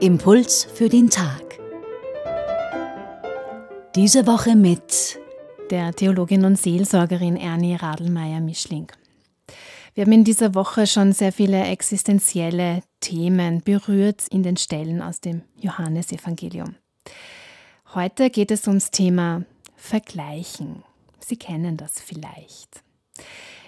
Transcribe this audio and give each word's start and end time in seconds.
Impuls 0.00 0.64
für 0.72 0.88
den 0.88 1.10
Tag. 1.10 1.58
Diese 3.94 4.26
Woche 4.26 4.56
mit 4.56 5.18
der 5.68 5.92
Theologin 5.92 6.46
und 6.46 6.56
Seelsorgerin 6.56 7.36
Ernie 7.36 7.74
Radelmeier-Mischling. 7.74 8.90
Wir 9.92 10.04
haben 10.04 10.12
in 10.12 10.24
dieser 10.24 10.54
Woche 10.54 10.86
schon 10.86 11.12
sehr 11.12 11.32
viele 11.32 11.64
existenzielle 11.64 12.80
Themen 13.00 13.60
berührt 13.60 14.26
in 14.30 14.42
den 14.42 14.56
Stellen 14.56 15.02
aus 15.02 15.20
dem 15.20 15.42
Johannesevangelium. 15.60 16.76
Heute 17.94 18.30
geht 18.30 18.50
es 18.50 18.66
ums 18.66 18.90
Thema 18.90 19.44
Vergleichen. 19.76 20.84
Sie 21.30 21.36
kennen 21.36 21.76
das 21.76 22.00
vielleicht. 22.00 22.82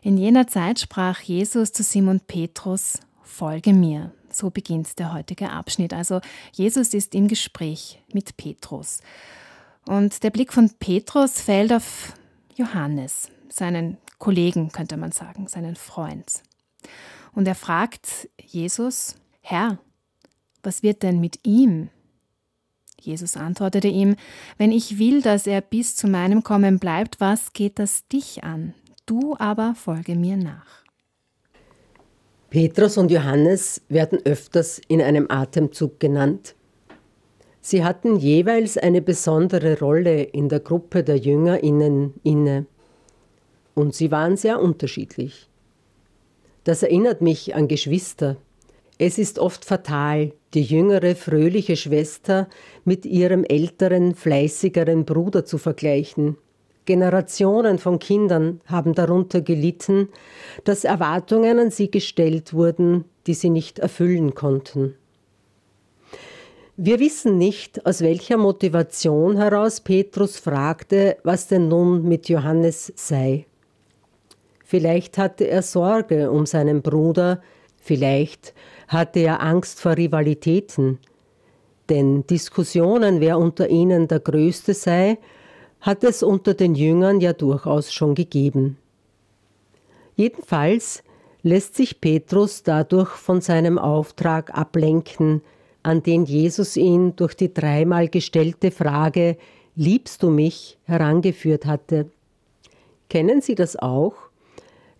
In 0.00 0.16
jener 0.16 0.46
Zeit 0.46 0.80
sprach 0.80 1.20
Jesus 1.20 1.72
zu 1.72 1.82
Simon 1.82 2.18
Petrus, 2.20 3.00
Folge 3.22 3.74
mir. 3.74 4.14
So 4.32 4.48
beginnt 4.48 4.98
der 4.98 5.12
heutige 5.12 5.50
Abschnitt. 5.50 5.92
Also 5.92 6.22
Jesus 6.52 6.94
ist 6.94 7.14
im 7.14 7.28
Gespräch 7.28 8.02
mit 8.14 8.38
Petrus. 8.38 9.00
Und 9.86 10.22
der 10.22 10.30
Blick 10.30 10.54
von 10.54 10.70
Petrus 10.70 11.42
fällt 11.42 11.70
auf 11.70 12.14
Johannes, 12.56 13.28
seinen 13.50 13.98
Kollegen, 14.16 14.72
könnte 14.72 14.96
man 14.96 15.12
sagen, 15.12 15.46
seinen 15.46 15.76
Freund. 15.76 16.42
Und 17.32 17.46
er 17.46 17.54
fragt 17.54 18.30
Jesus, 18.42 19.16
Herr, 19.42 19.78
was 20.62 20.82
wird 20.82 21.02
denn 21.02 21.20
mit 21.20 21.46
ihm? 21.46 21.90
Jesus 23.00 23.36
antwortete 23.36 23.88
ihm, 23.88 24.16
wenn 24.58 24.72
ich 24.72 24.98
will, 24.98 25.22
dass 25.22 25.46
er 25.46 25.60
bis 25.60 25.96
zu 25.96 26.08
meinem 26.08 26.42
Kommen 26.42 26.78
bleibt, 26.78 27.20
was 27.20 27.52
geht 27.52 27.78
das 27.78 28.06
dich 28.08 28.44
an? 28.44 28.74
Du 29.06 29.34
aber 29.38 29.74
folge 29.74 30.14
mir 30.14 30.36
nach. 30.36 30.84
Petrus 32.50 32.98
und 32.98 33.10
Johannes 33.10 33.80
werden 33.88 34.18
öfters 34.24 34.80
in 34.88 35.00
einem 35.00 35.26
Atemzug 35.28 36.00
genannt. 36.00 36.54
Sie 37.60 37.84
hatten 37.84 38.16
jeweils 38.16 38.76
eine 38.78 39.02
besondere 39.02 39.78
Rolle 39.78 40.22
in 40.22 40.48
der 40.48 40.60
Gruppe 40.60 41.04
der 41.04 41.16
Jüngerinnen 41.16 42.14
inne. 42.22 42.66
Und 43.74 43.94
sie 43.94 44.10
waren 44.10 44.36
sehr 44.36 44.60
unterschiedlich. 44.60 45.48
Das 46.64 46.82
erinnert 46.82 47.20
mich 47.20 47.54
an 47.54 47.68
Geschwister. 47.68 48.36
Es 49.02 49.16
ist 49.16 49.38
oft 49.38 49.64
fatal, 49.64 50.32
die 50.52 50.60
jüngere, 50.60 51.16
fröhliche 51.16 51.74
Schwester 51.74 52.50
mit 52.84 53.06
ihrem 53.06 53.44
älteren, 53.44 54.14
fleißigeren 54.14 55.06
Bruder 55.06 55.46
zu 55.46 55.56
vergleichen. 55.56 56.36
Generationen 56.84 57.78
von 57.78 57.98
Kindern 57.98 58.60
haben 58.66 58.94
darunter 58.94 59.40
gelitten, 59.40 60.10
dass 60.64 60.84
Erwartungen 60.84 61.58
an 61.58 61.70
sie 61.70 61.90
gestellt 61.90 62.52
wurden, 62.52 63.06
die 63.26 63.32
sie 63.32 63.48
nicht 63.48 63.78
erfüllen 63.78 64.34
konnten. 64.34 64.96
Wir 66.76 67.00
wissen 67.00 67.38
nicht, 67.38 67.86
aus 67.86 68.02
welcher 68.02 68.36
Motivation 68.36 69.38
heraus 69.38 69.80
Petrus 69.80 70.36
fragte, 70.36 71.16
was 71.24 71.48
denn 71.48 71.68
nun 71.68 72.06
mit 72.06 72.28
Johannes 72.28 72.92
sei. 72.96 73.46
Vielleicht 74.62 75.16
hatte 75.16 75.48
er 75.48 75.62
Sorge 75.62 76.30
um 76.30 76.44
seinen 76.44 76.82
Bruder, 76.82 77.40
vielleicht 77.80 78.54
hatte 78.88 79.20
er 79.20 79.40
Angst 79.40 79.80
vor 79.80 79.96
Rivalitäten, 79.96 80.98
denn 81.88 82.26
Diskussionen, 82.26 83.20
wer 83.20 83.38
unter 83.38 83.68
ihnen 83.68 84.06
der 84.06 84.20
Größte 84.20 84.74
sei, 84.74 85.18
hat 85.80 86.04
es 86.04 86.22
unter 86.22 86.54
den 86.54 86.74
Jüngern 86.74 87.20
ja 87.20 87.32
durchaus 87.32 87.92
schon 87.92 88.14
gegeben. 88.14 88.78
Jedenfalls 90.14 91.02
lässt 91.42 91.74
sich 91.74 92.00
Petrus 92.00 92.62
dadurch 92.62 93.08
von 93.08 93.40
seinem 93.40 93.78
Auftrag 93.78 94.56
ablenken, 94.56 95.42
an 95.82 96.02
den 96.02 96.26
Jesus 96.26 96.76
ihn 96.76 97.16
durch 97.16 97.34
die 97.34 97.52
dreimal 97.52 98.08
gestellte 98.08 98.70
Frage 98.70 99.36
Liebst 99.76 100.22
du 100.22 100.30
mich 100.30 100.78
herangeführt 100.84 101.64
hatte. 101.64 102.10
Kennen 103.08 103.40
Sie 103.40 103.54
das 103.54 103.76
auch, 103.76 104.14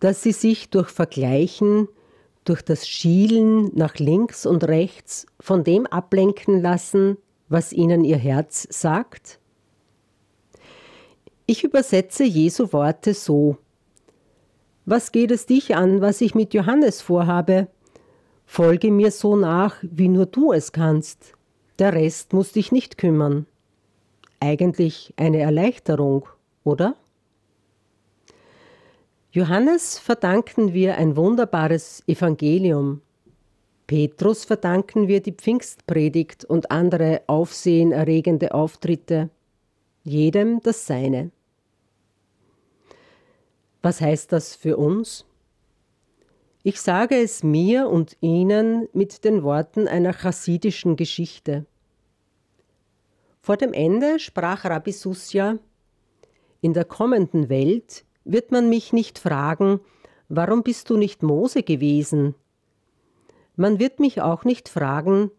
dass 0.00 0.22
Sie 0.22 0.32
sich 0.32 0.68
durch 0.68 0.88
Vergleichen, 0.90 1.88
durch 2.48 2.62
das 2.62 2.88
Schielen 2.88 3.70
nach 3.74 3.96
links 3.96 4.46
und 4.46 4.64
rechts 4.64 5.26
von 5.40 5.64
dem 5.64 5.86
ablenken 5.86 6.62
lassen, 6.62 7.18
was 7.48 7.72
Ihnen 7.72 8.04
Ihr 8.04 8.16
Herz 8.16 8.66
sagt? 8.70 9.38
Ich 11.46 11.62
übersetze 11.62 12.24
Jesu 12.24 12.72
Worte 12.72 13.14
so. 13.14 13.58
Was 14.84 15.12
geht 15.12 15.30
es 15.30 15.46
dich 15.46 15.76
an, 15.76 16.00
was 16.00 16.20
ich 16.20 16.34
mit 16.34 16.54
Johannes 16.54 17.02
vorhabe? 17.02 17.68
Folge 18.46 18.90
mir 18.90 19.10
so 19.10 19.36
nach, 19.36 19.76
wie 19.82 20.08
nur 20.08 20.26
du 20.26 20.52
es 20.52 20.72
kannst. 20.72 21.34
Der 21.78 21.92
Rest 21.92 22.32
muss 22.32 22.52
dich 22.52 22.72
nicht 22.72 22.96
kümmern. 22.96 23.46
Eigentlich 24.40 25.12
eine 25.16 25.40
Erleichterung, 25.40 26.28
oder? 26.64 26.96
Johannes 29.36 29.98
verdanken 29.98 30.72
wir 30.72 30.96
ein 30.96 31.14
wunderbares 31.14 32.02
Evangelium. 32.06 33.02
Petrus 33.86 34.46
verdanken 34.46 35.08
wir 35.08 35.20
die 35.20 35.32
Pfingstpredigt 35.34 36.46
und 36.46 36.70
andere 36.70 37.20
aufsehenerregende 37.26 38.54
Auftritte. 38.54 39.28
Jedem 40.04 40.62
das 40.62 40.86
Seine. 40.86 41.32
Was 43.82 44.00
heißt 44.00 44.32
das 44.32 44.54
für 44.56 44.78
uns? 44.78 45.26
Ich 46.62 46.80
sage 46.80 47.16
es 47.16 47.42
mir 47.42 47.90
und 47.90 48.16
Ihnen 48.22 48.88
mit 48.94 49.22
den 49.26 49.42
Worten 49.42 49.86
einer 49.86 50.14
chassidischen 50.14 50.96
Geschichte. 50.96 51.66
Vor 53.42 53.58
dem 53.58 53.74
Ende 53.74 54.18
sprach 54.18 54.64
Rabbi 54.64 54.92
Susja, 54.92 55.58
in 56.62 56.72
der 56.72 56.86
kommenden 56.86 57.50
Welt 57.50 58.05
wird 58.26 58.50
man 58.52 58.68
mich 58.68 58.92
nicht 58.92 59.18
fragen, 59.18 59.80
warum 60.28 60.62
bist 60.62 60.90
du 60.90 60.96
nicht 60.96 61.22
Mose 61.22 61.62
gewesen? 61.62 62.34
Man 63.54 63.78
wird 63.78 64.00
mich 64.00 64.20
auch 64.20 64.44
nicht 64.44 64.68
fragen, 64.68 65.30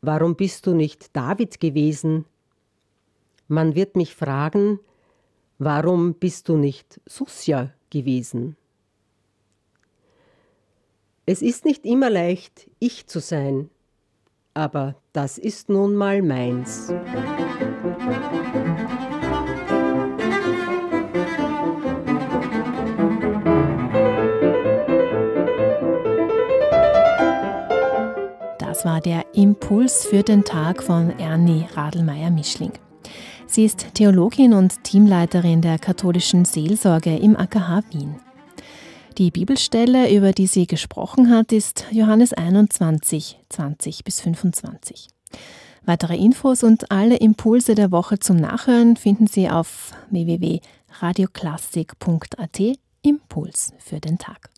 warum 0.00 0.34
bist 0.34 0.66
du 0.66 0.74
nicht 0.74 1.14
David 1.14 1.60
gewesen? 1.60 2.24
Man 3.46 3.74
wird 3.74 3.96
mich 3.96 4.14
fragen, 4.14 4.80
warum 5.58 6.14
bist 6.14 6.48
du 6.48 6.56
nicht 6.56 7.00
Susja 7.06 7.70
gewesen? 7.90 8.56
Es 11.26 11.40
ist 11.40 11.64
nicht 11.64 11.86
immer 11.86 12.10
leicht, 12.10 12.68
ich 12.80 13.06
zu 13.06 13.20
sein, 13.20 13.70
aber 14.54 14.96
das 15.12 15.38
ist 15.38 15.68
nun 15.68 15.94
mal 15.94 16.20
meins. 16.20 16.92
War 28.84 29.00
der 29.00 29.34
Impuls 29.34 30.04
für 30.04 30.22
den 30.22 30.44
Tag 30.44 30.82
von 30.82 31.10
Ernie 31.18 31.66
Radelmeier-Mischling. 31.74 32.72
Sie 33.46 33.64
ist 33.64 33.94
Theologin 33.94 34.52
und 34.54 34.82
Teamleiterin 34.82 35.62
der 35.62 35.78
katholischen 35.78 36.44
Seelsorge 36.44 37.16
im 37.16 37.36
AKH 37.36 37.84
Wien. 37.92 38.16
Die 39.18 39.30
Bibelstelle, 39.30 40.12
über 40.12 40.32
die 40.32 40.48
sie 40.48 40.66
gesprochen 40.66 41.30
hat, 41.30 41.52
ist 41.52 41.86
Johannes 41.92 42.32
21, 42.32 43.38
20 43.50 44.02
bis 44.04 44.20
25. 44.20 45.08
Weitere 45.84 46.16
Infos 46.16 46.64
und 46.64 46.90
alle 46.90 47.16
Impulse 47.16 47.74
der 47.74 47.90
Woche 47.92 48.18
zum 48.18 48.36
Nachhören 48.36 48.96
finden 48.96 49.28
Sie 49.28 49.48
auf 49.48 49.92
www.radioklassik.at 50.10 52.60
Impuls 53.02 53.72
für 53.78 54.00
den 54.00 54.18
Tag. 54.18 54.51